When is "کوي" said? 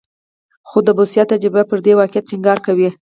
2.65-2.89